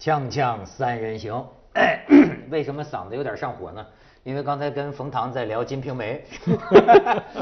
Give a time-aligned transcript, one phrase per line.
[0.00, 2.00] 锵锵三人行，哎，
[2.50, 3.86] 为什么嗓子有点上火呢？
[4.22, 6.24] 因为刚才跟冯唐在聊《金瓶梅》，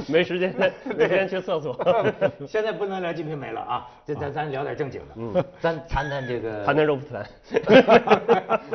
[0.11, 0.53] 没时间，
[0.97, 1.77] 没时间去厕所。
[2.49, 7.27] 现在不能聊《金瓶梅》了啊，这咱咱聊点正经的，嗯，咱谈谈这个，谈谈肉蒲团，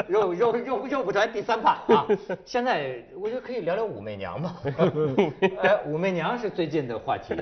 [0.07, 2.07] 肉肉肉肉蒲团第三趴啊。
[2.45, 4.55] 现在我觉得可以聊聊武媚娘吧，
[5.61, 7.35] 哎，武媚娘是最近的话题，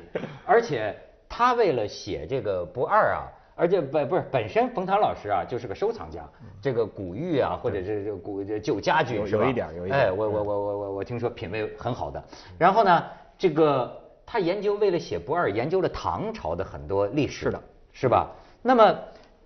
[0.46, 0.96] 而且
[1.30, 3.30] 她为了写这个不二啊。
[3.56, 6.22] 而且本不是本身冯唐老师啊就是个收藏家，
[6.62, 9.16] 这个古玉啊或者是这古旧家具？
[9.16, 10.00] 有一点有一点。
[10.00, 12.24] 哎，我我我我我我听说品味很好的。
[12.58, 13.04] 然后呢，
[13.38, 18.32] 这个他研究为了写不二，研究了唐朝的很多历史的，是吧？
[18.62, 18.98] 那么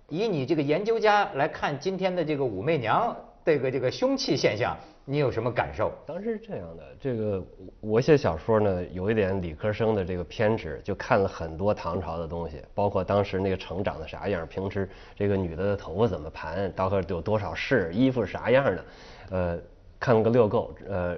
[0.08, 4.76] 以你这个研究家来看今天的这个武媚娘这个这个凶器现象。
[5.08, 5.92] 你有什么感受？
[6.04, 7.40] 当时是这样的，这个
[7.80, 18.84] 我写小说呢，有一点理科生的这个偏执，就看了很多唐朝的东西，包括当时那个城长得啥样，平时这个女的的头发怎么盘，到时有多少式，衣服啥样的，
[19.30, 19.58] 呃，
[20.00, 21.16] 看了个六够，呃，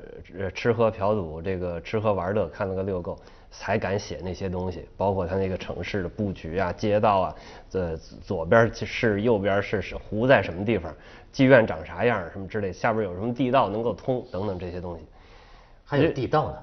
[0.54, 3.18] 吃喝嫖赌，这个吃喝玩乐看了个六够。
[3.50, 7.34] 才敢写那些东西，包括他那个城市的布局啊、街道啊，
[7.70, 10.94] 这左边是右边是是湖在什么地方，
[11.32, 15.04] 妓院长啥样什么之类，下边有什么地道能够通等等这些东西，
[15.84, 16.56] 还有地道呢。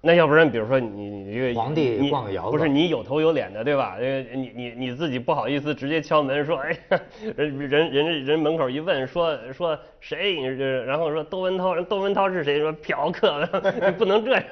[0.00, 3.96] 那要不然，比如说你你这个皇帝逛个窑子，不是你有头有脸的，对吧？
[3.98, 7.00] 呃，你你你自己不好意思直接敲门说，哎呀，
[7.36, 10.40] 人人人人门口一问说说谁，
[10.86, 12.60] 然后说窦文涛，窦文涛是谁？
[12.60, 13.40] 说嫖客，
[13.84, 14.44] 你不能这样，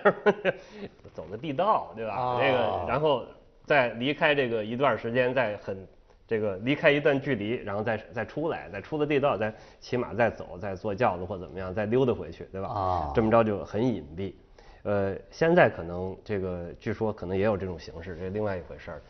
[1.16, 2.38] 走的地道，对吧？
[2.38, 3.24] 这个，然后
[3.64, 5.88] 再离开这个一段时间，再很
[6.28, 12.68] 这个离开一段距离，然后再再出来，再出了地道，再骑马再走，再坐轿子或怎么样，再溜达回去，对吧？
[12.68, 14.34] 啊，这么着就很隐蔽。
[14.82, 19.02] 呃，现在可能这个据说可能也有这种形式，这是另外一回事儿。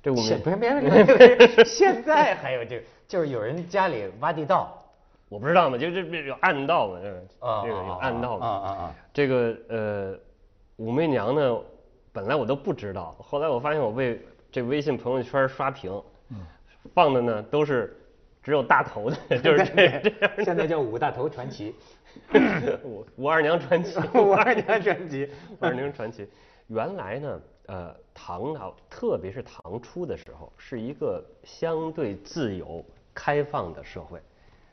[0.00, 4.80] 这我们不是别别 现在还有这，就是有人家里挖地道，
[5.28, 7.22] 我不知道嘛，就这有暗道嘛，这个
[7.62, 8.46] 这个有暗道嘛。
[8.46, 8.94] 啊啊啊！
[9.12, 10.18] 这个呃，
[10.78, 11.60] 武媚娘呢，
[12.12, 16.02] 本来我都不知道，后来我发现我被这微信朋友圈刷屏，
[16.94, 17.96] 放的呢都是
[18.42, 20.32] 只有大头的， 就是这 这样。
[20.44, 21.74] 现在叫五大头传奇。
[22.82, 26.26] 五五二娘传奇，五二娘传奇，五二娘传奇。
[26.68, 32.84] 原来呢，呃，唐朝，特别是唐初的时候，是一个相对自由、
[33.14, 34.20] 开放的社会，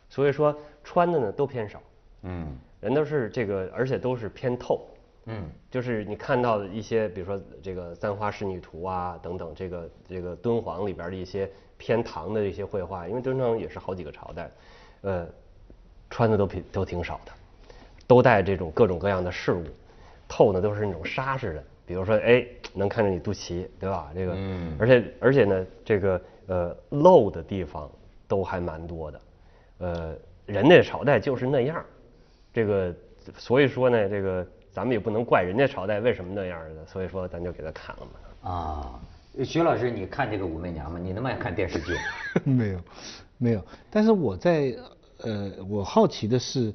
[0.10, 1.82] 所以说穿的呢都偏少，
[2.24, 4.88] 嗯，人都是这个，而且都是偏透，
[5.26, 14.52] 嗯，就是你看到的一些，比如说这个《簪花仕女图》啊等等，这个这个敦煌里边的一些偏唐的一些绘画，因为敦煌也是好几个朝代，
[15.02, 15.28] 呃。
[16.08, 17.32] 穿的都挺都挺少的，
[18.06, 19.66] 都带这种各种各样的饰物，
[20.28, 24.12] 透呢都是那种纱似的，比如说哎能看着你肚脐，对吧？
[24.14, 27.90] 这个，嗯，而且而且呢这个呃露的地方
[28.28, 29.22] 都还蛮多的，
[29.80, 30.16] 呃
[30.46, 31.84] 人家朝代就是那样，
[32.54, 32.94] 这个
[33.36, 38.52] 所以说呢这个咱们也不能怪人家朝代为什么那样的，所以说咱就给他砍了嘛。
[38.52, 39.00] 啊，
[39.44, 41.00] 徐老师你看这个武媚娘吗？
[41.02, 41.98] 你那么爱看电视剧？
[42.44, 42.80] 没有，
[43.40, 44.78] 没有，但是我在。
[45.20, 46.74] 呃，我好奇的是，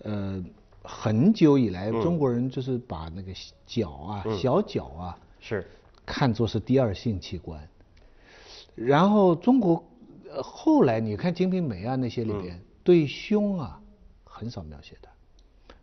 [0.00, 0.44] 呃，
[0.82, 3.32] 很久以来中国人就是把那个
[3.64, 5.64] 脚啊、小脚啊，是
[6.04, 7.66] 看作是第二性器官。
[8.74, 9.82] 然后中国
[10.42, 13.80] 后来你看《金瓶梅》啊那些里边，对胸啊
[14.24, 15.08] 很少描写的，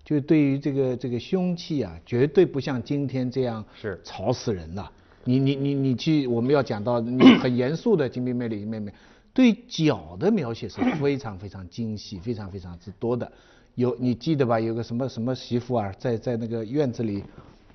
[0.06, 4.90] 就对于这个这个凶器啊，绝对不像今天这样是吵死人了。
[5.24, 8.94] 你你你你去，我们要讲到你 很严肃的《金瓶梅》里面面。
[9.34, 13.30] 对脚的描写是非常非常精细，非常非常之多的。
[13.74, 14.58] 有你记得吧？
[14.58, 17.22] 有个什么什么媳妇啊，在在那个院子里，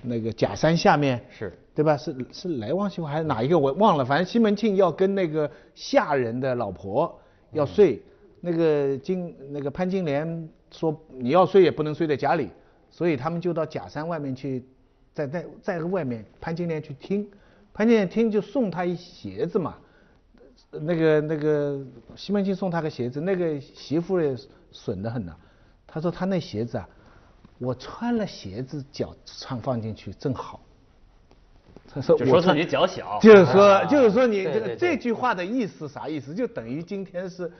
[0.01, 1.95] 那个假山下面，是对吧？
[1.95, 3.59] 是是来旺媳妇还是哪一个？
[3.59, 4.03] 我忘了。
[4.03, 7.19] 反正西门庆要跟那个下人的老婆
[7.51, 8.01] 要睡，
[8.39, 12.49] 那个金那个潘金莲说你要睡也不能睡在家里，
[12.89, 14.65] 所以他们就到假山外面去，
[15.13, 17.29] 在在在外面，潘金莲去听，
[17.73, 19.75] 潘金莲听就送他一鞋子嘛。
[20.73, 21.77] 那个那个
[22.15, 24.33] 西门庆送他个鞋子，那个媳妇也
[24.71, 25.35] 损得很呐。
[25.85, 26.87] 他说他那鞋子啊，
[27.57, 30.61] 我穿了鞋子脚穿放进去正好。
[31.93, 33.19] 他说我说自己脚小。
[33.21, 36.33] 就是说就是说你这个这句话的意思啥意思？
[36.33, 37.51] 就等于今天是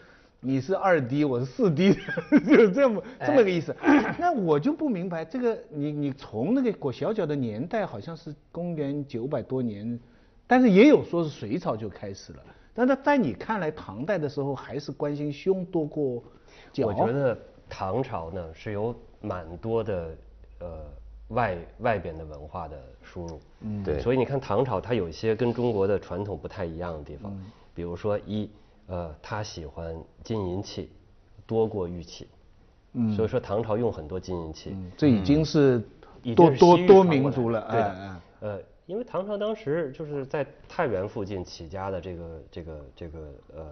[0.44, 1.94] 你是二 D，我是四 D，
[2.50, 3.76] 就这么这么个意思。
[4.18, 10.00] 那我就不明白这个你你从那个裹小脚的年代好像是公元九百多年，
[10.48, 12.40] 但是也有说是隋朝就开始了。
[12.74, 16.24] 但是在你看来，唐代的时候还是关心胸多过
[16.74, 16.88] 脚。
[16.88, 17.38] 我觉得
[17.70, 20.18] 唐朝呢是有蛮多的
[20.62, 20.68] 呃
[21.28, 24.00] 外外边的文化的输入，嗯，对。
[24.00, 27.32] 所以你看唐朝它有一些跟中国的传统不太一样的地方，
[27.76, 28.50] 比如说一
[28.92, 30.92] 呃，他喜欢金银器
[31.48, 32.28] 多过玉器，
[32.92, 34.72] 嗯所以说唐朝用很多金银器。
[34.74, 35.82] 嗯，这已经是
[36.36, 38.50] 多多多民族了，对。
[38.50, 43.66] 呃，因为唐朝当时就是在太原附近起家的这个这个这个呃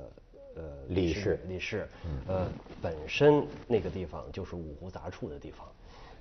[0.55, 1.85] 呃李氏李氏，
[2.25, 2.47] 呃，
[2.81, 5.67] 本身那个地方就是五湖杂处的地方，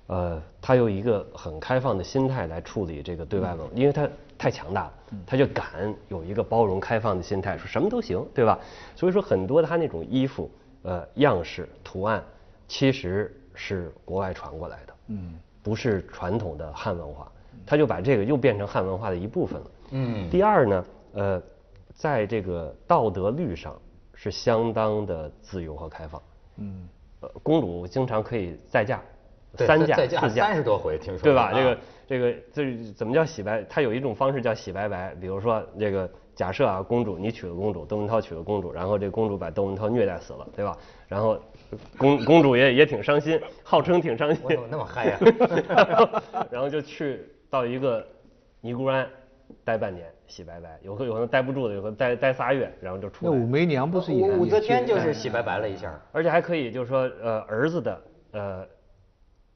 [0.09, 4.09] 呃，他有一个很开放的心态来处理这个对外文化，因为他
[4.39, 4.93] 太强大了，
[5.25, 8.59] 他就敢有一个包容开放的心态，说什么都行，对吧？
[8.95, 10.49] 所以说很多他那种衣服，
[10.81, 12.23] 呃，样式图案，
[12.67, 17.31] 其实是国外传过来的，嗯，不是传统的汉文化，
[17.63, 19.67] 他就把这个又变成汉文化的一部分了。
[19.91, 21.41] 嗯第二呢，呃，
[21.93, 23.79] 在这个道德律上
[24.15, 26.19] 是相当的自由和开放。
[26.57, 26.87] 嗯，
[27.19, 29.03] 呃，公主经常可以再嫁，对
[29.55, 31.43] 三嫁四嫁三十多回听说对吧？
[31.43, 33.63] 啊这个这个这怎么叫洗白？
[33.69, 40.77] 它有一种方式叫洗白白，比如说这个假设啊，公主你娶了公主，窦文涛娶了公主，然后这公主把窦文涛虐待死了，对吧？
[41.07, 41.39] 然后
[41.97, 45.19] 公公主也也挺伤心，号称挺伤心，我怎么那么嗨呀
[46.49, 48.05] 然后就去到一个
[48.61, 49.07] 尼姑庵
[49.63, 53.31] 待半年洗白白，有可有可能待不住的，有可能待待仨月，然后就出来。
[53.31, 58.65] 那武媚娘不是也武武则天就是哎洗白白了一下，而且还可以，就是说，呃，儿子的，呃，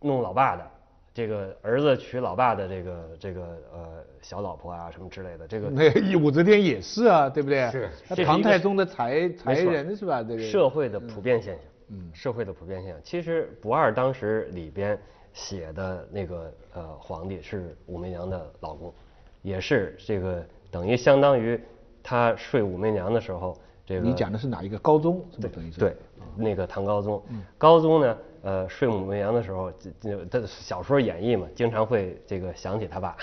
[0.04, 0.72] 弄老爸的，
[1.14, 3.42] 这个儿子娶老爸的这个这个
[3.74, 7.70] 呃小老婆啊什么之类的，这个 那武则天也是啊，对不对？
[7.72, 7.90] 是
[8.26, 10.22] 唐太宗的才才人是吧？
[10.22, 13.00] 这个社会的普遍现象，嗯社会的普遍现象。
[13.04, 15.00] 其实不二当时里边
[15.34, 18.94] 写的那个呃皇帝是武媚娘的老公，
[19.42, 21.60] 也是这个等于相当于
[22.02, 25.24] 他睡武媚娘的时候，这个你讲的是哪一个高宗？
[25.32, 25.80] 是不等于是？
[25.80, 25.96] 对，
[26.36, 27.22] 那个唐高宗，
[27.58, 33.16] 高宗呢，呃，睡武媚娘的时候，这这他小说演绎嘛，经常会这个想起他爸，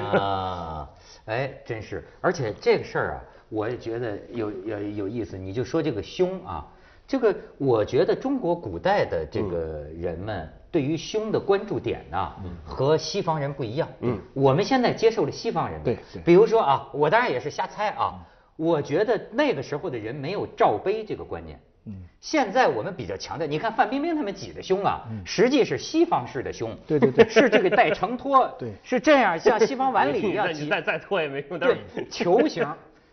[0.00, 0.88] 啊，
[1.24, 5.36] 哎，真是，而且这个事儿啊，我也觉得有有有意思。
[5.36, 6.64] 你就说这个胸啊，
[7.08, 13.88] 这个我觉得中国古代的这个人们对于胸的关注点呐、和西方人不一样。
[13.98, 18.24] 嗯，我们现在接受了西方人对比如说啊，我当然也是瞎猜啊，
[18.54, 21.58] 我觉得那个时候的人没有罩杯这个观念。
[21.86, 27.26] 嗯，现在我们比较强调，你看范冰冰他们挤的胸啊，实际是西方式的胸，对对对。
[27.28, 28.72] 是这个带承托，对。
[28.82, 32.66] 是这样，像西方晚礼 一样挤再再拖也没用，但对球形。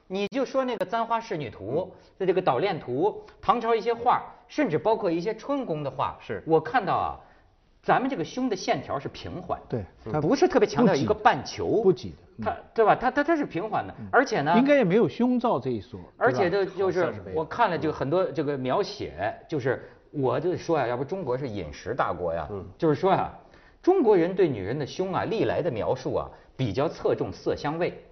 [0.07, 1.89] 你就说那个《簪花仕女图》
[2.19, 6.43] 的这个捣练图，唐朝一些画，甚至包括一些春宫的画，是。
[6.45, 7.19] 我看到啊，
[7.83, 12.45] 咱们这个胸的线条是平缓，对它不是特别强调一个半球，不挤的嗯。
[12.45, 12.95] 它对吧？
[12.95, 15.99] 它它它是平缓的，而且呢，应该也没有胸罩这一说。
[16.17, 22.47] 而且这就是我看了就很多这个描写，就是我就说呀，要不中国是饮食大国呀，
[22.77, 23.33] 就是说呀，
[23.81, 28.03] 中国人对女人的胸啊，历来的描述啊，比较侧重色香味，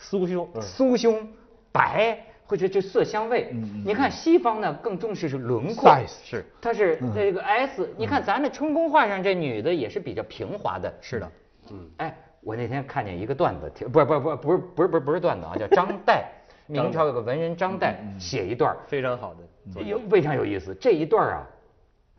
[0.00, 0.62] 酥胸，嗯。
[0.62, 1.28] 酥胸、
[1.72, 2.16] 白
[2.48, 3.52] 或者就色香味。
[3.84, 5.90] 你看西方呢更重视是轮廓。
[5.90, 6.44] Size 是。
[6.60, 7.88] 它是这个 S。
[7.98, 10.92] 你看咱的春宫画上这女的也是比较平滑的。
[11.00, 11.32] 是的，
[11.70, 16.22] 嗯，哎，我那天看见一个段子，挺不是不是不是不是不是不是不是段子啊，叫张岱，
[16.66, 20.74] 明朝有个文人张岱写一段，非常好的有非常有意思。
[20.80, 21.46] 这一段儿啊，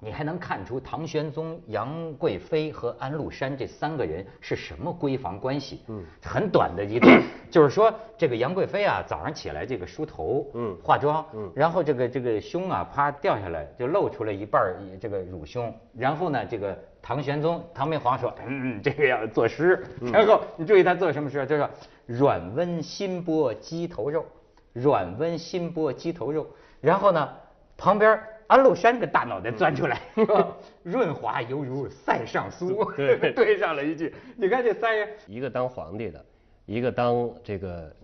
[0.01, 5.81] 你还能看出唐玄宗、杨贵妃和安禄山这三个人是什么闺房关系。
[5.87, 15.73] 嗯，很短的一段， 就是说这个杨贵妃啊，早上起来这个梳头，嗯化妆，嗯，然后这个这个胸啊，啪掉下来，就露出了一半儿这个乳胸。
[15.97, 19.83] 然后呢，这个唐玄宗、唐明皇说，嗯，嗯这个要作诗。
[20.13, 21.67] 然后你注意他做什么诗，就是
[22.05, 24.25] 软温心波鸡头肉，
[24.71, 26.47] 软温心波鸡头肉。
[26.79, 27.29] 然后呢，
[27.75, 28.17] 旁边
[28.49, 34.11] 安禄山个大脑袋钻出来， 说润滑犹如塞上酥，对对 上了一句。
[34.35, 36.25] 你看这三人，一个当皇帝的，
[36.65, 37.95] 一个当这个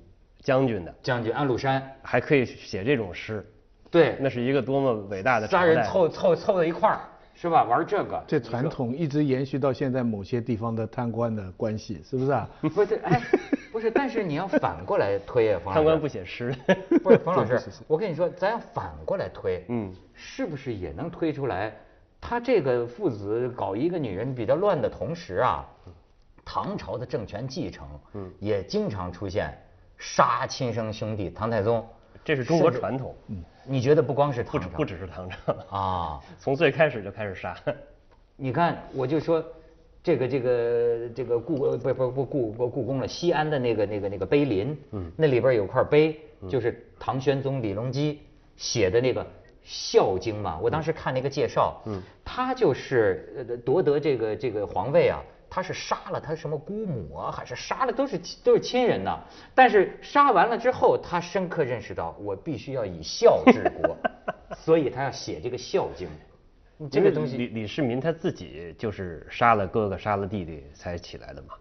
[0.41, 3.43] 将军的，将军安禄山，还可以写这种诗，
[3.89, 6.99] 对，那是一个多么伟大的三人凑凑凑到一块儿，
[7.33, 7.63] 是吧？
[7.63, 12.47] 玩这个，这传统一直延续到现在某些地方的贪官的关系，是不是啊？
[12.61, 13.19] 不是，哎，
[13.75, 15.75] 不是，但是你要反过来推啊，冯老师。
[15.75, 16.55] 贪官不写诗，
[17.03, 21.75] 不是冯老师 我跟你说，咱要反过来推，嗯，是不是也能推出来？
[22.21, 25.65] 他这个父子搞一个女人比较乱的同时啊，
[26.45, 29.53] 唐朝的政权继承，嗯，也经常出现
[29.97, 31.29] 杀亲生兄弟。
[31.29, 31.85] 唐太宗，
[32.23, 33.13] 这是中国传统，
[33.65, 36.21] 你觉得不光是唐朝，不只不只是唐朝，啊？
[36.39, 37.53] 从最开始就开始杀，
[38.37, 39.43] 你看，我就说，
[40.05, 46.15] 这个这个这个故呃不不不故故故宫了，西安的那个那个那个碑林，嗯，那里边有块碑，
[46.47, 48.19] 就是唐玄宗李隆基
[48.55, 49.23] 写的那个
[49.63, 50.59] 《孝经》嘛。
[50.61, 59.19] 我当时看那个介绍，嗯，他就是呃夺得这个这个皇位啊，他是杀了他什么姑母啊，还是杀了都是都是亲人呐。
[59.55, 63.97] 但是杀完了之后，他深刻认识到我必须要以孝治国，
[64.55, 66.07] 所以他要写这个《孝经》。
[66.91, 71.53] 这个东西李李世民他自己就是杀了哥哥杀了弟弟才起来的嘛。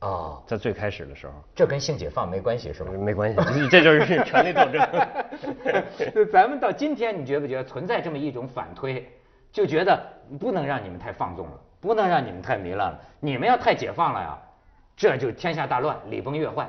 [0.00, 2.90] 哦，在最开始的时候，这跟性解放没关系是吧？
[2.90, 6.26] 没关系，这就是权力斗争。
[6.32, 9.08] 咱们到今天，你觉不觉得存在这么一种反推？
[9.52, 10.02] 就觉得
[10.40, 13.00] 不能让你们太放纵了，不能让你们太糜烂了。
[13.20, 14.38] 你们要太解放了呀，
[14.96, 16.68] 这就天下大乱，礼崩乐坏，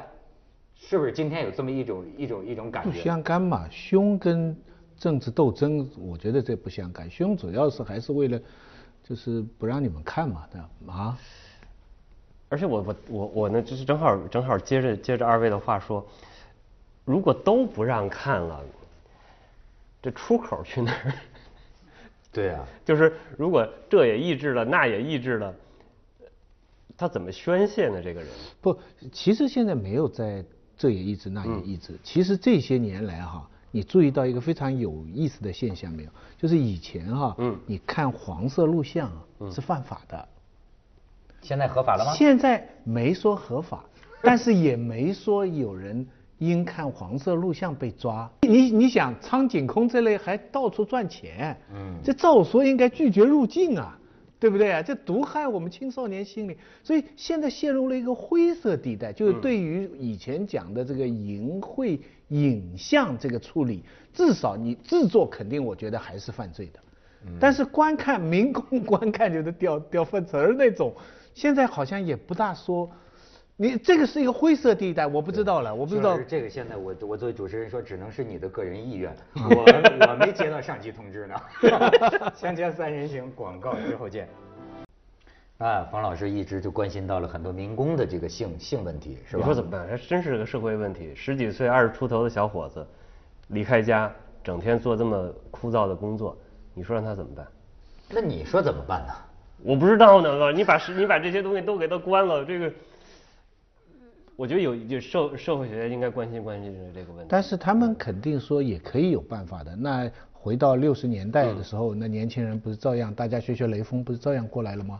[0.75, 1.11] 是不是？
[1.11, 2.91] 今天有这么一种一种一种感觉。
[2.91, 4.55] 不相干嘛，凶跟
[5.03, 7.11] 政治斗争，我觉得这不相干。
[7.11, 8.39] 凶主要是还是为了，
[9.03, 10.93] 就是不让你们看嘛，对吧？
[10.93, 11.19] 啊。
[12.47, 16.07] 而且我我我我呢，就是正好正好接着接着二位的话说，
[17.03, 18.63] 如果都不让看了，
[20.01, 21.13] 这出口去哪儿？
[22.31, 25.53] 对啊，就是如果这也抑制了，那也抑制了，
[26.95, 28.01] 他怎么宣泄呢？
[28.01, 28.29] 这个人
[28.61, 28.79] 不，
[29.11, 30.45] 其实现在没有在
[30.77, 31.99] 这也抑制，那也抑制。
[32.05, 36.09] 其实这些年来哈，你注意到一个非常有意思的现象没有？
[36.37, 39.11] 就是以前哈，嗯，你看黄色录像
[39.51, 40.27] 是犯法的，
[41.41, 42.13] 现在合法了吗？
[42.15, 43.83] 现在没说合法，
[44.21, 46.07] 但是也没说有人。
[46.39, 53.97] 因看黄色录像被抓，你你想苍井空这类还到处赚钱，嗯，这照说应该拒绝入境啊，
[54.39, 54.81] 对不对啊？
[54.81, 61.97] 这毒害我们青少年心理，所以现在陷入了一个灰色地带，就是对于以前讲的这个淫秽
[62.33, 66.79] 影像这个处理，至少你制作肯定我觉得还是犯罪的，
[67.39, 70.93] 但是观看民工观看就是掉掉粪池儿那种，
[71.33, 72.89] 现在好像也不大说。
[73.55, 76.17] 你这个是一个灰色地带，我不知道了，我不知道。
[76.27, 81.35] 这个现在我我作为主持人说，只能是你的个人意愿， 我我没接到上级通知呢。
[82.35, 84.27] 锵锵三人行，广告之后见。
[85.63, 89.39] 啊，冯老师一直就关心到了很多民工的这个性性问题，是吧？
[89.39, 89.87] 你说怎么办？
[89.89, 91.15] 这真是个社会问题。
[91.15, 92.85] 十几岁、二十出头的小伙子，
[93.47, 94.11] 离开家，
[94.43, 96.37] 整天做这么枯燥的工作，
[96.73, 97.47] 你说让他怎么办？
[98.09, 99.13] 那你说怎么办呢？
[99.63, 102.69] 我不知道呢，你把你把这些东西都给他关了，这个。
[104.35, 109.73] 我觉得有就社社会学应该关心关心这个问题，但是他们肯定说也可以有办法的。
[109.77, 114.99] 那回到六十年代的时候，那年轻人不是照样大家学学雷锋，不是照样过来了吗？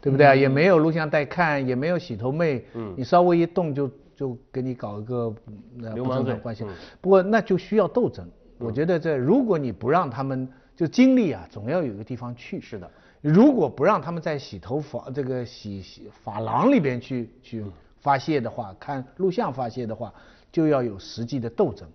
[0.00, 0.34] 对不对啊？
[0.34, 5.34] 也没有录像带看，也没有洗头妹，嗯，你稍微一动就就给你搞一个
[5.94, 6.64] 流氓罪关系。
[7.00, 8.28] 不过那就需要斗争。
[8.58, 12.60] 我觉得这如果你不让他们就精力啊，总要有一个地方去。
[12.60, 12.90] 是的。
[13.20, 17.64] 如果不让他们在洗头房这个洗洗发廊里边去去。
[18.00, 20.14] 发泄的话，看录像发泄的话，
[20.52, 21.86] 就要有实际的斗争，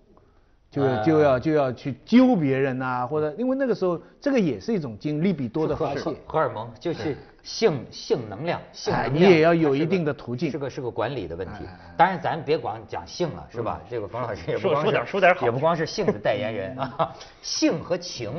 [0.74, 11.63] 就就要就要去揪别人呐，或者因为那个时候这个也是一种精力比多的发泄，荷尔蒙就是性性能量，性你也要有一定的途径，是个是个管理的问题。
[11.96, 13.80] 当然咱别光讲性了，是吧？
[13.88, 18.32] 这个冯老师 也不光说点说点好，也不光是性的代言人啊， 性和情，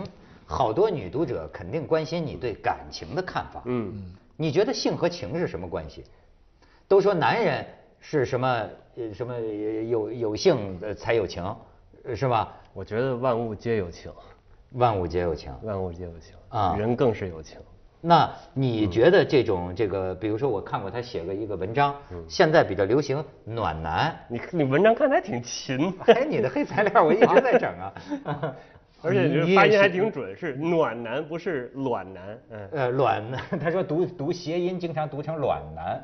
[0.45, 3.63] 好多女读者肯定关心你对感情的看法。
[3.67, 3.95] 嗯，
[4.37, 6.03] 你觉得性和情是什么关系？
[6.89, 7.65] 都说男人
[8.01, 8.49] 是什么
[8.97, 11.43] 呃什么有有性才有情，
[12.15, 12.53] 是吧？
[12.73, 14.13] 我觉得万物皆有情，
[14.73, 17.59] 万物皆有情，万物皆有情啊，人更是有情。
[18.01, 21.95] 那你觉得这种这个，比如说我看过他写了一个文章，
[22.29, 24.15] 现在比较流行暖男。
[24.29, 27.95] 你你文章看的还挺勤， 哎，你的黑材料我一直在整啊。
[29.05, 36.03] 而且你发音还挺准，是暖男不是卵男，嗯，呃，卵男，他说读读谐音经常读成卵男，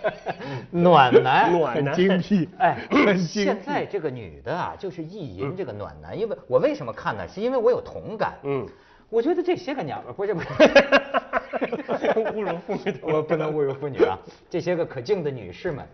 [0.70, 2.78] 暖男，暖男，精辟，哎，
[3.18, 7.28] 现在这个女的啊，就是意淫这个暖男，因为我为什么看呢？
[7.28, 8.66] 是因为我有同感，嗯，
[9.10, 10.46] 我觉得这些个娘们不是不是，
[12.16, 15.86] 侮辱妇女，我不能侮辱妇女啊，这些个可敬的女士们，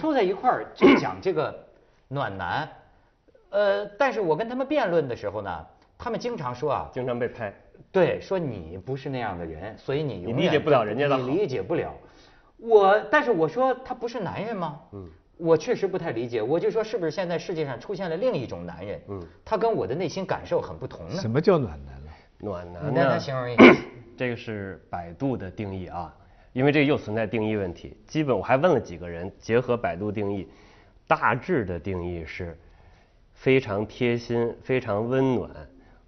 [0.00, 1.54] 凑在一块儿就讲这个
[2.08, 2.68] 暖男，
[3.50, 5.64] 呃，但是我跟他们辩论的时候呢。
[5.96, 7.52] 他们经常说啊，经常被拍，
[7.90, 11.94] 对，说你不是那样的人，所以你永远理解不了人家的你理解不了
[12.56, 14.80] 我，但是我说他不是男人吗？
[14.92, 16.40] 嗯，我确实不太理解。
[16.40, 19.00] 我就说是不是现在世界上出现了另一种男人？
[19.08, 21.16] 嗯，他跟我的内心感受很不同呢。
[21.16, 22.10] 什么叫暖男呢？
[22.38, 23.10] 暖男呢？
[23.12, 23.64] 他形容一下。
[24.16, 26.14] 这个是百度的定义啊，
[26.52, 27.96] 因为这个又存在定义问题。
[28.06, 30.48] 基本我还问了几个人，结合百度定义，
[31.08, 32.56] 大致的定义是
[33.32, 35.50] 非常贴心、非常温暖。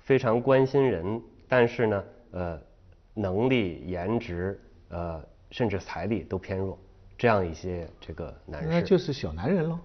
[0.07, 2.61] 非常关心人，但是呢，呃，
[3.13, 4.59] 能力、颜值，
[4.89, 6.79] 呃，甚至财力都偏弱，
[7.19, 9.79] 这样一些这个男士，那就是小男人喽，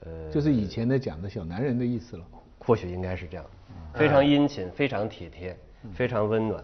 [0.00, 2.24] 呃，就是以前的讲的小男人的意思了。
[2.58, 3.46] 或许应该是这样，
[3.94, 5.56] 非常殷勤，非常体贴，
[5.94, 6.62] 非常温暖。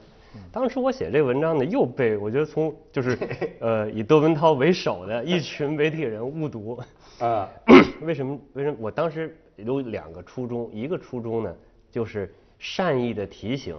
[0.52, 3.16] 当时我写这个文章呢，又被我觉得从就是
[3.60, 6.78] 呃以窦文涛为首的一群媒体人误读。
[7.18, 7.48] 啊，
[8.02, 8.38] 为什么？
[8.52, 8.76] 为什么？
[8.80, 11.56] 我当时有两个初衷，一个初衷呢，
[11.90, 13.76] 就是善意的提醒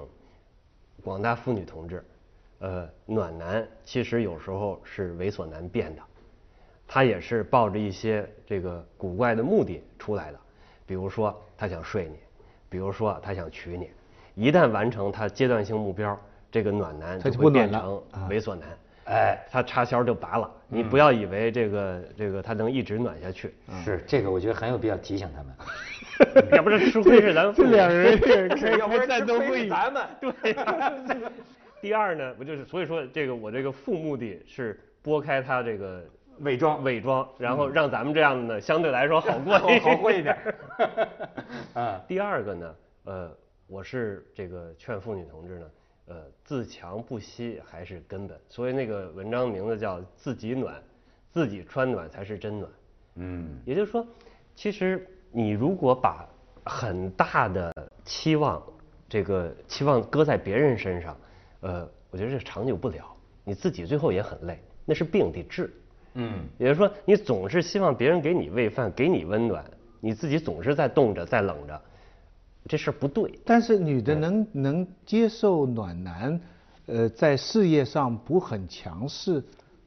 [1.04, 2.04] 广大妇女同志，
[2.60, 6.02] 呃，暖男其实有时候是猥琐难变的，
[6.88, 10.40] 他也是抱着一些这个古怪的目的出来的，
[10.86, 12.18] 比如说他想睡你，
[12.70, 13.90] 比如说他想娶你，
[14.36, 16.20] 一旦完成他阶段性目标，
[16.52, 18.68] 这个暖男他就会变成猥琐男。
[19.10, 23.56] 哎，他插销就拔了，你不要以为这个这个他能一直暖下去，
[23.86, 25.56] 是这个，我觉得很有必要提醒他们。
[26.52, 28.18] 要不是吃亏是咱这两人
[28.58, 30.04] 是 要不然战斗会吃亏咱们。
[30.22, 30.56] 对。
[31.80, 36.04] 第二呢，不就是所以说这个我这个副目的是拨开他这个
[36.40, 40.36] 伪装伪装，然后让咱们这样的呢相对来说好过一好好过一点。
[41.74, 43.32] 啊，第二个呢，呃，
[43.68, 45.66] 我是这个劝妇女同志呢，
[46.08, 48.36] 呃，自强不息还是根本。
[48.50, 50.82] 所以那个文章名字叫“自己暖，
[51.30, 52.72] 自己穿暖才是真暖”。
[53.18, 54.06] 嗯，也就是说，
[54.56, 55.08] 其实
[55.38, 56.28] 你如果把
[56.66, 57.72] 很大的
[58.04, 58.60] 期望，
[59.08, 61.16] 这个期望搁在别人身上，
[61.60, 63.06] 呃，我觉得这长久不了，
[63.44, 65.72] 你自己最后也很累，那是病得治。
[66.16, 69.64] 嗯，也就是说，你总是希望别人给你喂饭，给你温暖，
[70.00, 71.80] 你自己总是在冻着，在冷着，
[72.66, 73.40] 这事儿不对。
[73.46, 76.42] 但是女的能能接受暖男，
[76.88, 79.44] 呃，在事业上不很强势，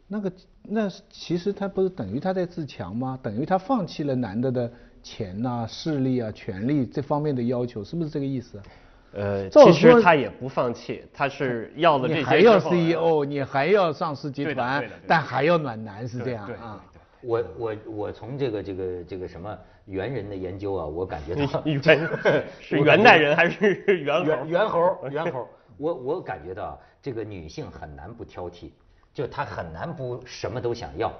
[0.07, 3.19] 那个那其实她不是等于她在自强吗？
[3.21, 8.65] 等于她放弃了男的的钱呐、势力啊、权力这方面的要求，是不是这个意思啊？
[9.13, 16.85] 呃，照其实他也不放弃，他是要了这些你还要 CEO，你还要上市集团但还要暖男是这样啊？
[17.23, 22.09] 我我我从这个这个这个什么猿人的研究啊，我感觉到元
[22.61, 24.25] 是元代人还是猿猴？
[24.25, 28.71] 猿猿猴猿猴，我我感觉到这个女性很难不挑剔，
[29.13, 31.13] 就她很难不什么都想要，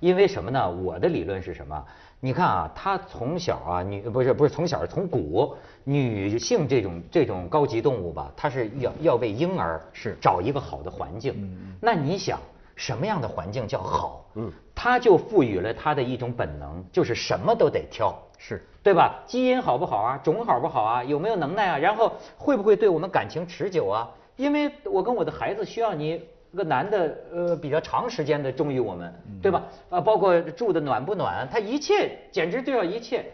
[0.00, 0.70] 因为什么呢？
[0.70, 1.84] 我的理论是什么？
[2.20, 11.34] 你看啊，她从小啊，女不是不是从小从古女性这种这种高级动物吧，她是要要为婴儿是找一个好的环境。
[11.80, 12.38] 那你想
[12.76, 14.24] 什么样的环境叫好？
[14.34, 18.14] 嗯，她就赋予了她的一种本能，就是什么都得挑。
[18.42, 19.22] 是对吧？
[19.26, 20.18] 基因好不好啊？
[20.24, 21.04] 种好不好啊？
[21.04, 21.78] 有没有能耐啊？
[21.78, 24.10] 然后会不会对我们感情持久啊？
[24.36, 26.24] 因为我跟我的孩子需要你
[26.56, 29.64] 个男的，呃，比较长时间的忠于我们，对吧？
[29.88, 33.24] 啊，包括住的暖不暖，他一切简直就要一切，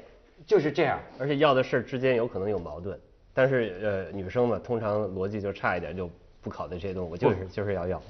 [0.46, 1.00] 就是这样。
[1.18, 2.98] 而且要的事儿之间有可能有矛盾，
[3.32, 6.10] 但是呃，女生嘛，通常逻辑就差一点，就
[6.42, 7.88] 不考虑这些东西，我就是就是要。
[7.88, 8.02] 要，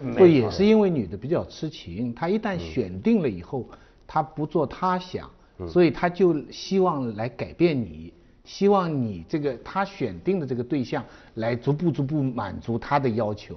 [0.00, 3.68] 嗯，不也是因为女的比较痴情，她一旦选定了以后，
[4.06, 5.28] 她不做她想，
[5.68, 8.12] 所以她就希望来改变你，
[8.44, 13.56] 希望你这个她选定的这个对象来逐步逐步满足她的要求。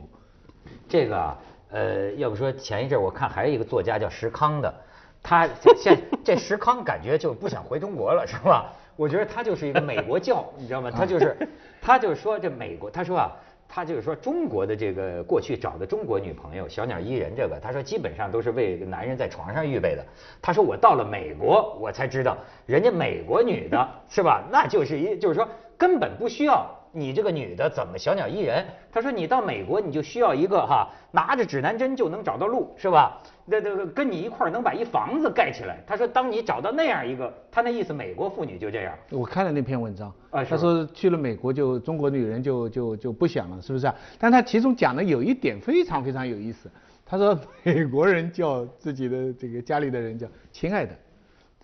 [0.88, 1.38] 这个，
[1.72, 4.74] 呃，要不说前一阵我看还有一个作家叫石康的，
[5.22, 8.72] 他现这石康感觉就不想回中国了，是吧？
[8.96, 10.90] 我觉得他就是一个美国教，你知道吗？
[10.90, 11.36] 他就是，
[11.82, 13.32] 他就是说这美国，他说啊，
[13.68, 20.06] 他就是说中国的这个过去找的中国女朋友小鸟依人这个，他说基本上都是为男人在床上预备的。
[20.42, 24.44] 他说我到了美国，我才知道人家美国女的是吧？
[24.50, 25.46] 那就是一就是说
[25.78, 26.66] 根本不需要。
[26.96, 28.66] 你这个女的怎么小鸟依人？
[28.90, 33.22] 他说你到美国你就需要一个哈，拿着指南针就能找到路，是吧？
[33.46, 35.78] 那那个跟你一块儿能把一房子盖起来。
[35.86, 38.96] 他说当你找到那样一个，他那意思美国妇女就这样。
[39.12, 43.96] 我看了那篇文章，啊他说去了美国就中国女人就就就不想了，是不是啊？
[44.18, 46.72] 但他其中讲的有一点非常非常有意思，
[47.06, 50.96] 他说 美国人叫自己的这个家里的人叫亲爱的，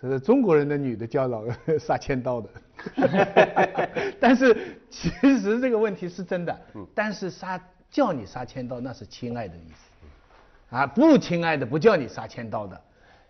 [0.02, 1.44] 他说中国人的女的叫老
[1.78, 2.48] 杀千刀的，
[4.20, 6.60] 但是其实这个问题是真的，
[6.92, 12.80] 但是杀叫你杀千刀那是亲爱的意思，啊不亲爱的不叫你杀千刀的。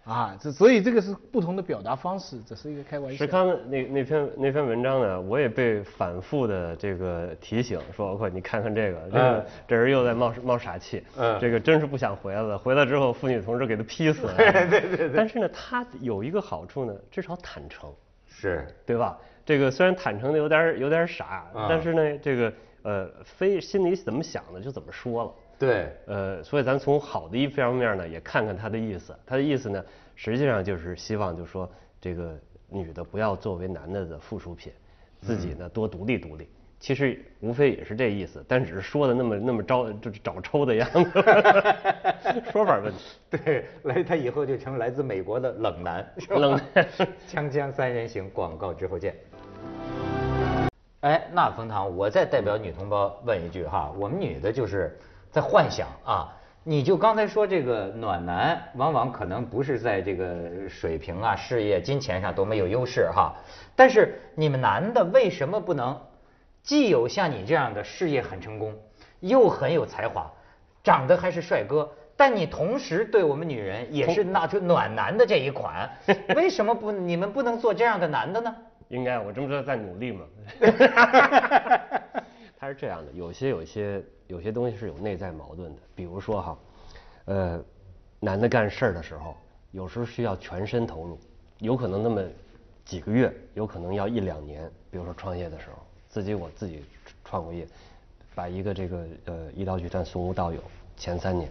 [0.04, 3.16] 啊，这所以这个是不同的表达方式，这是一个开玩笑。
[3.16, 14.34] 石康那那篇那篇文章呢，我也被反复的这个提醒，说包括你看看这个，这个这人又在冒冒傻气，嗯这个真是不想回来了，回来之后妇女同志给他劈死了。
[14.36, 15.10] 对对对。
[15.14, 17.88] 但是呢，他有一个好处呢，至少坦诚，
[18.26, 19.16] 是，对吧？
[19.46, 25.32] 这个虽然坦诚的有点儿有点儿傻，啊但是呢，这个呃，非心里怎么想的就怎么说了。
[25.62, 29.16] 对，呃，所以咱从好的一方面呢，也看看他的意思。
[29.24, 29.84] 他的意思呢，
[30.16, 31.70] 实际上就是希望，就说
[32.00, 32.36] 这个
[32.68, 34.72] 女的不要作为男的的附属品，
[35.20, 36.48] 自己呢多独立独立。
[36.80, 41.10] 其实无非也是这意思，但只是说的那么那么招就是找抽的样子，
[42.50, 42.98] 说法问题。
[43.30, 46.84] 对，来他以后就成来自美国的冷男，冷男
[47.30, 49.14] 锵锵三人行，广告之后见。
[51.02, 54.98] 哎，那冯唐，我再代表女同胞问一句哈，我们女的就是
[55.32, 56.28] 在幻想啊，
[56.62, 63.34] 你就刚才说这个暖男，往往可能不是在这个水平啊、事业、金钱上都没有优势哈，
[63.74, 65.98] 但是你们男的为什么不能，
[66.62, 68.74] 既有像你这样的事业很成功，
[69.20, 70.30] 又很有才华，
[70.84, 71.90] 长得还是帅哥？
[72.14, 75.90] 但你同时对我们女人也是拿出暖男的这一款，
[76.36, 78.54] 为什么不你们不能做这样的男的呢？
[78.88, 80.26] 应该，我这不是在努力吗？
[82.62, 86.58] 他是这样的，有些有些有些东西是有内在矛盾的，比如说哈，
[87.24, 87.60] 呃，
[88.20, 89.36] 男的干事儿的时候，
[89.72, 91.18] 有时候需要全身投入，
[91.58, 92.22] 有可能那么
[92.84, 94.70] 几个月，有可能要一两年。
[94.92, 96.84] 比如说创业的时候，自己我自己
[97.24, 97.66] 创过业，
[98.32, 100.62] 把一个这个呃一刀去断，松无到有，
[100.96, 101.50] 前三年，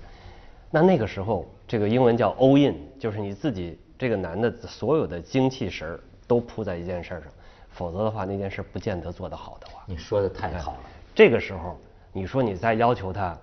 [0.70, 7.30] 那那个时候这个英文叫 all in，就是你自己这个男的所有的精气神儿都扑在一件事儿上，
[7.70, 9.84] 否则的话那件事不见得做得好的话。
[9.86, 10.80] 你说的太好了。
[11.14, 11.78] 这个时候，
[12.14, 13.38] 你说你再要求他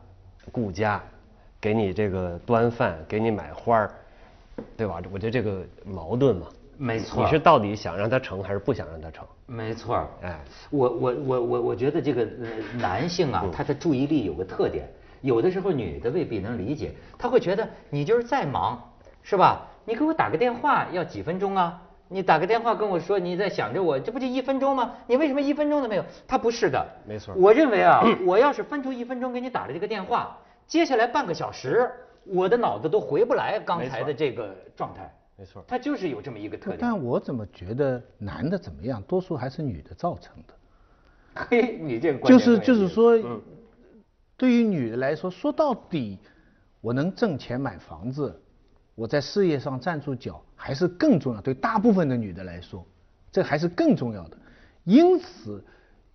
[0.51, 1.03] 顾家，
[1.61, 3.91] 给你这个端饭，给你买花儿，
[4.77, 5.01] 对吧？
[5.13, 6.47] 我觉得这个矛盾嘛。
[6.77, 7.25] 没错。
[7.25, 9.27] 你是到底想让他成还是不想让他成？
[9.47, 10.09] 没错。
[10.23, 10.39] 哎，
[10.71, 12.27] 我我我我我觉得这个
[12.79, 14.89] 男性啊，他的注意力有个特点，
[15.21, 18.81] 有的时候女的未必能理解，他会觉得你就是再忙，
[19.23, 19.67] 是吧？
[19.85, 21.83] 你给我打个电话要几分钟啊？
[22.09, 24.95] 你打个电话跟我说你在想着我，这不就一分钟吗？
[25.07, 26.05] 你为什么一分钟都没有？
[26.27, 27.35] 他不是的，没错。
[27.35, 31.91] 我认为啊，我要是分出一分钟给你打了这个电话，接下来半个小时，
[32.25, 35.13] 我的脑子都回不来刚才的这个状态。
[35.37, 36.79] 没错，他就是有这么一个特点。
[36.81, 40.55] 但我怎么觉得男的怎么样，多数还是女的造成的。
[41.49, 43.17] 嘿，你这个就是就是说，
[44.37, 46.19] 对于女的来说，说到底，
[46.81, 48.43] 我能挣钱买房子，
[48.99, 50.43] 我在事业上站住脚。
[50.61, 52.85] 还是更重要，对大部分的女的来说，
[53.31, 54.37] 这还是更重要的。
[54.83, 55.65] 因此，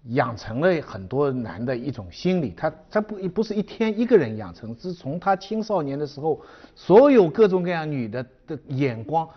[0.10, 6.42] 养成了很多男的一种心理，他他不不是一天一个人养成，是从他青少年的时候，
[6.76, 9.28] 所有各种各样女的的眼光，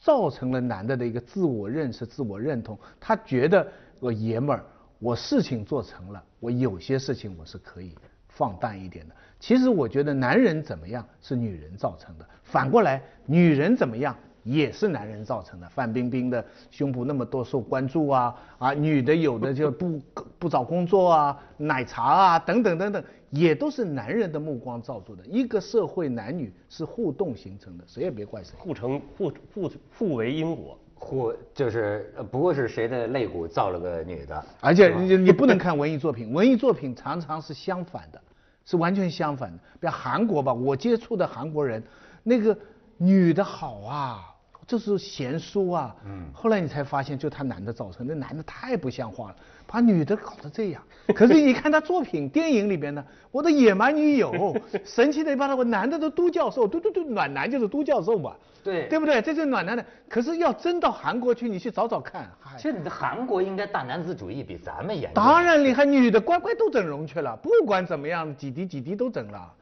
[0.00, 2.76] 造成了男的的一个自我认识、自我认同。
[2.98, 3.64] 他觉得
[4.00, 4.64] 我爷们儿，
[4.98, 7.90] 我事情做成了，我有些事情我是可以
[8.34, 9.14] 放淡一点的。
[9.40, 14.14] 其实我觉得男人怎么样是女人造成的，反过来女人怎么样。
[14.44, 19.98] 也是男人造成的，范冰冰的胸部那么多受关注啊啊，女的有的就 不
[20.38, 25.24] 不找工作啊，奶茶啊等等等等，也都是男人的目光造就的。
[25.24, 34.44] 一个社会男女是互动形成的，谁也别怪谁，互成互互互为因果，互就是不过是谁的肋骨造了个女的。
[34.60, 38.20] 而且你你不能看文艺作品， 文艺作品常常是相反的，
[38.64, 39.58] 是完全相反的。
[39.80, 41.82] 比如韩国吧，我接触的韩国人，
[42.22, 42.56] 那个
[42.98, 44.30] 女的好啊。
[44.66, 50.82] 就是贤淑啊，嗯，后来你才发现，就他男的造成，那男的太不像话了，把女的搞得这样。
[51.14, 59.20] 可是你看他作品、电影里边呢，我的野蛮女友，神奇的一把，我男的都都教授，都都都暖男就是都教授嘛，对，对不对？
[59.20, 59.84] 这是暖男的。
[60.08, 65.12] 可是要真到韩国去，你去找找看，其实韩国应该大男子主义比咱们严。
[65.14, 69.52] 当然厉害，女的乖乖都整容去了，不管怎么样，几滴几滴都整了。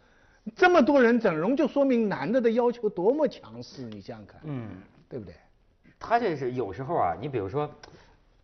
[0.54, 4.68] 这么多人整容，就说明男的的要求多么强势，你想想看，嗯。
[5.08, 5.34] 对不对？
[5.98, 7.70] 他这是有时候啊，你比如说，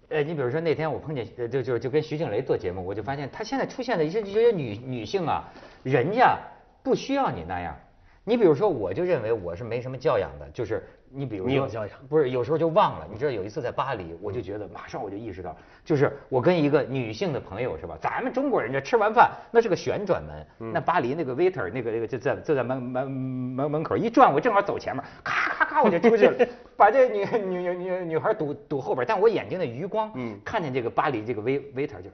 [0.09, 5.45] 呃，你比如说那天我碰见，就就就跟徐静蕾做节目，我就发现她现在出现的一些这些女女性啊，
[5.83, 6.39] 人家
[6.83, 7.77] 不需要你那样。
[8.25, 10.87] 你比如说，我就认为我是没什么教养的，就是。
[11.11, 12.29] 你比如说，你有教养不是？
[12.29, 13.09] 有时候就忘了。
[13.11, 17.97] 你知道有一次在巴黎，我就觉得马上我就意识到，就是我跟一个女性的朋友是吧？
[17.99, 29.05] 咱们中国人这吃完饭那是个旋转门，那巴黎那个 waiter 那个那个就在就在门门门门口一转，我正好走前面，咔咔咔我就出去了， 把这女女女女孩堵堵后边。
[29.07, 30.13] 但我眼睛的余光，
[30.45, 32.11] 看见这个巴黎这个 wait waiter 就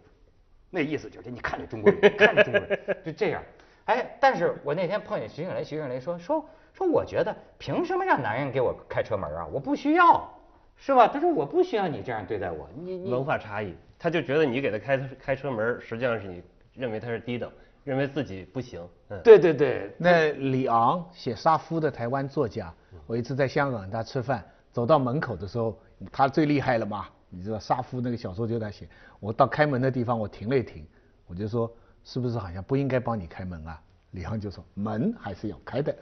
[0.70, 3.42] 那意思就是你看着中国人， 看着中国人就这样。
[3.84, 6.44] 哎，但是我那天碰见徐静蕾，徐静蕾说说。
[6.76, 9.46] 说我觉得凭什么让男人给我开车门啊？
[9.52, 10.28] 我不需要，
[10.76, 11.06] 是吧？
[11.06, 12.68] 他说我不需要你这样对待我。
[12.74, 16.42] 你你文化差异，他就觉得你给他开开车门，实际上是你
[16.74, 17.48] 认为他是低等，
[17.84, 18.80] 认为自己不行。
[19.08, 19.94] 嗯，对对对。
[19.98, 22.74] 那李昂写《杀夫》的台湾作家，
[23.06, 25.78] 我一次在香港他吃饭，走到门口的时候，
[26.10, 27.06] 他最厉害了嘛？
[27.28, 28.88] 你知道《杀夫》那个小说就在写，
[29.20, 30.86] 我到开门的地方我停了一停，
[31.26, 31.70] 我就说
[32.02, 33.80] 是不是好像不应该帮你开门啊？
[34.14, 35.94] 李航就说：“门还是要开的，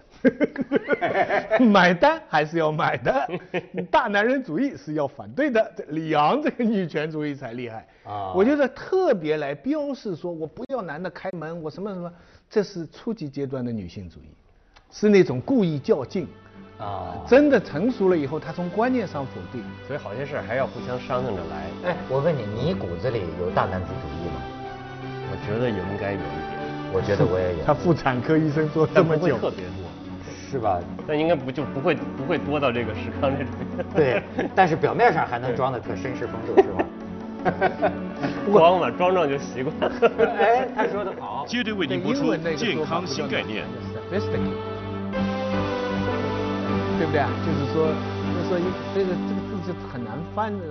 [1.65, 3.29] 买单还是要买的，
[3.91, 5.73] 大男人主义是要反对的。
[5.89, 8.33] 李昂这个女权主义才厉害啊！
[8.35, 12.13] 我觉得特别来标示说，我不要男的开门，我什么什么，
[12.51, 14.29] 这是初级阶段的女性主义，
[14.91, 16.29] 是那种故意较劲，
[16.79, 19.65] 啊真的成熟了以后，他从观念上否定。
[19.87, 21.91] 所以好些事儿还要互相商量着来。
[21.91, 24.43] 哎，我问你，你骨子里有大男子主义吗？
[25.33, 26.62] 我觉得应该有一点，
[26.93, 27.65] 我觉得我也有。
[27.67, 29.91] 他妇产科医生做这么久，特别多。
[30.51, 30.79] 是吧？
[31.07, 33.53] 但应该不就不会不会多到这个石康这种。
[33.97, 34.23] 对，
[34.55, 36.85] 但是表面上还能装的特绅士风度，是吧？
[38.53, 39.93] 装嘛，装装就习惯了。
[40.39, 41.47] 哎，他说的好。
[41.49, 43.65] 接着为您播出健康新概念。
[44.11, 44.21] 对
[47.07, 47.31] 不对啊？
[47.47, 48.59] 就是说，就是说
[48.95, 50.65] 这个这个字就很难翻的。